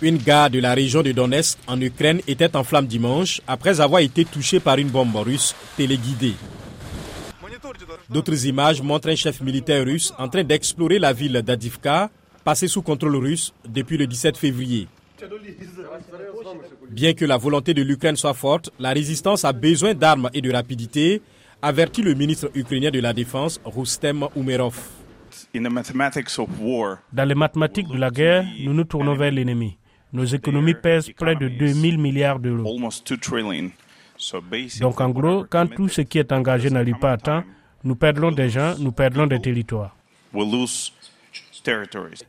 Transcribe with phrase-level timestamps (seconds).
[0.00, 4.00] Une gare de la région de Donetsk en Ukraine était en flammes dimanche après avoir
[4.00, 6.34] été touchée par une bombe russe téléguidée.
[8.08, 12.10] D'autres images montrent un chef militaire russe en train d'explorer la ville d'Adivka,
[12.44, 14.86] passée sous contrôle russe depuis le 17 février.
[16.90, 20.52] Bien que la volonté de l'Ukraine soit forte, la résistance a besoin d'armes et de
[20.52, 21.20] rapidité,
[21.60, 24.78] avertit le ministre ukrainien de la Défense, Rustem Umerov.
[27.12, 29.76] Dans les mathématiques de la guerre, nous nous tournons vers l'ennemi.
[30.12, 32.78] Nos économies pèsent près de 2000 milliards d'euros.
[34.80, 37.44] Donc en gros, quand tout ce qui est engagé n'arrive pas à temps,
[37.84, 39.94] nous perdons des gens, nous perdons des territoires.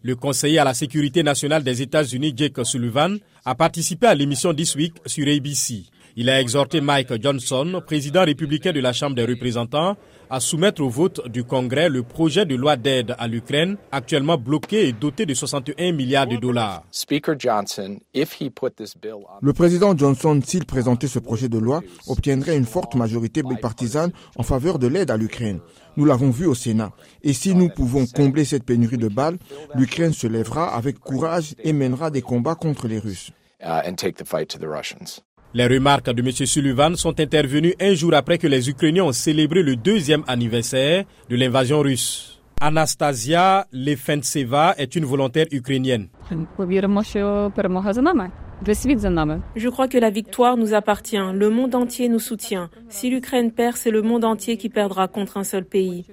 [0.04, 4.76] Le conseiller à la sécurité nationale des États-Unis, Jake Sullivan, a participé à l'émission This
[4.76, 5.86] Week sur ABC.
[6.22, 9.96] Il a exhorté Mike Johnson, président républicain de la Chambre des représentants,
[10.30, 14.90] à soumettre au vote du Congrès le projet de loi d'aide à l'Ukraine, actuellement bloqué
[14.90, 16.84] et doté de 61 milliards de dollars.
[19.42, 24.44] Le président Johnson, s'il présentait ce projet de loi, obtiendrait une forte majorité bipartisane en
[24.44, 25.62] faveur de l'aide à l'Ukraine.
[25.96, 26.92] Nous l'avons vu au Sénat.
[27.24, 29.38] Et si nous pouvons combler cette pénurie de balles,
[29.74, 33.32] l'Ukraine se lèvera avec courage et mènera des combats contre les Russes.
[33.62, 33.82] Uh,
[35.54, 36.32] les remarques de M.
[36.32, 41.36] Sullivan sont intervenues un jour après que les Ukrainiens ont célébré le deuxième anniversaire de
[41.36, 42.40] l'invasion russe.
[42.62, 46.10] Anastasia Lefentseva est une volontaire ukrainienne.
[49.56, 51.18] Je crois que la victoire nous appartient.
[51.34, 52.70] Le monde entier nous soutient.
[52.90, 56.06] Si l'Ukraine perd, c'est le monde entier qui perdra contre un seul pays.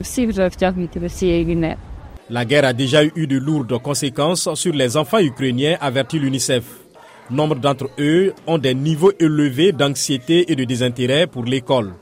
[2.30, 6.85] La guerre a déjà eu de lourdes conséquences sur les enfants ukrainiens, avertit l'UNICEF.
[7.30, 11.94] Nombre d'entre eux ont des niveaux élevés d'anxiété et de désintérêt pour l'école.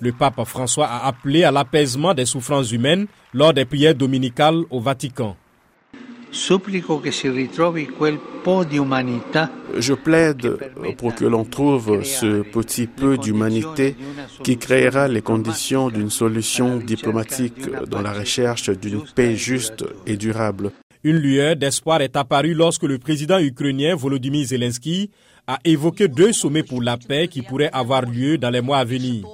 [0.00, 4.80] Le pape François a appelé à l'apaisement des souffrances humaines lors des prières dominicales au
[4.80, 5.36] Vatican.
[6.32, 6.54] Je
[9.94, 10.58] plaide
[10.96, 13.96] pour que l'on trouve ce petit peu d'humanité
[14.42, 20.70] qui créera les conditions d'une solution diplomatique dans la recherche d'une paix juste et durable.
[21.02, 25.10] Une lueur d'espoir est apparue lorsque le président ukrainien Volodymyr Zelensky
[25.46, 28.84] a évoqué deux sommets pour la paix qui pourraient avoir lieu dans les mois à
[28.84, 29.24] venir.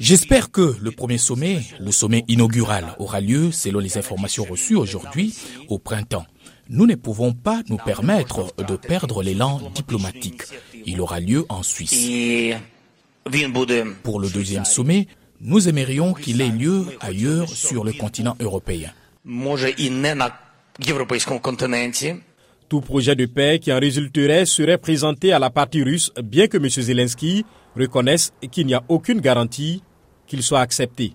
[0.00, 5.34] J'espère que le premier sommet, le sommet inaugural, aura lieu, selon les informations reçues aujourd'hui,
[5.68, 6.24] au printemps.
[6.70, 10.42] Nous ne pouvons pas nous permettre de perdre l'élan diplomatique.
[10.86, 12.08] Il aura lieu en Suisse.
[14.04, 15.06] Pour le deuxième sommet,
[15.44, 18.90] nous aimerions qu'il ait lieu ailleurs sur le continent européen.
[22.68, 26.56] Tout projet de paix qui en résulterait serait présenté à la partie russe, bien que
[26.58, 26.68] M.
[26.68, 27.44] Zelensky
[27.76, 29.82] reconnaisse qu'il n'y a aucune garantie
[30.26, 31.12] qu'il soit accepté.